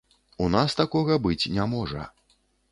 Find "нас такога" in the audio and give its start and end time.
0.55-1.19